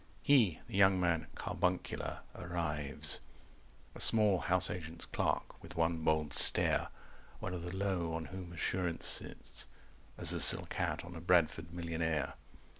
230 0.25 0.33
He, 0.33 0.59
the 0.65 0.75
young 0.77 0.99
man 0.99 1.27
carbuncular, 1.35 2.21
arrives, 2.33 3.19
A 3.93 3.99
small 3.99 4.39
house 4.39 4.71
agent's 4.71 5.05
clerk, 5.05 5.61
with 5.61 5.75
one 5.75 6.03
bold 6.03 6.33
stare, 6.33 6.87
One 7.39 7.53
of 7.53 7.61
the 7.61 7.75
low 7.75 8.11
on 8.15 8.25
whom 8.33 8.51
assurance 8.51 9.05
sits 9.05 9.67
As 10.17 10.33
a 10.33 10.39
silk 10.39 10.73
hat 10.73 11.05
on 11.05 11.15
a 11.15 11.21
Bradford 11.21 11.71
millionaire. 11.71 12.33